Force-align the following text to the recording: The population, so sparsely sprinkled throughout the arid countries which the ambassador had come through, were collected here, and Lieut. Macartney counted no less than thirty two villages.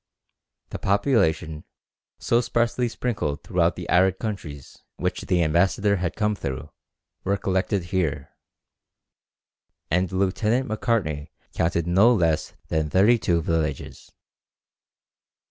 The 0.71 0.79
population, 0.79 1.63
so 2.17 2.41
sparsely 2.41 2.89
sprinkled 2.89 3.43
throughout 3.43 3.75
the 3.75 3.87
arid 3.87 4.17
countries 4.17 4.79
which 4.95 5.21
the 5.21 5.43
ambassador 5.43 5.97
had 5.97 6.15
come 6.15 6.33
through, 6.33 6.71
were 7.23 7.37
collected 7.37 7.83
here, 7.83 8.31
and 9.91 10.11
Lieut. 10.11 10.41
Macartney 10.65 11.29
counted 11.53 11.85
no 11.85 12.11
less 12.15 12.55
than 12.69 12.89
thirty 12.89 13.19
two 13.19 13.43
villages. 13.43 14.11